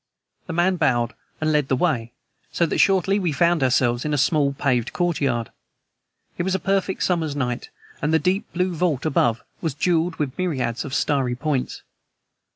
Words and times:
The 0.47 0.53
man 0.53 0.77
bowed 0.77 1.13
and 1.39 1.51
led 1.51 1.67
the 1.67 1.75
way, 1.75 2.11
so 2.51 2.65
that 2.65 2.79
shortly 2.79 3.19
we 3.19 3.31
found 3.31 3.61
ourselves 3.61 4.03
in 4.03 4.15
a 4.15 4.17
small, 4.17 4.51
paved 4.53 4.93
courtyard. 4.93 5.51
It 6.39 6.41
was 6.41 6.55
a 6.55 6.59
perfect 6.59 7.03
summer's 7.03 7.35
night, 7.35 7.69
and 8.01 8.11
the 8.11 8.17
deep 8.17 8.51
blue 8.51 8.73
vault 8.73 9.05
above 9.05 9.43
was 9.61 9.75
jeweled 9.75 10.15
with 10.15 10.35
myriads 10.39 10.83
of 10.85 10.95
starry 10.95 11.35
points. 11.35 11.83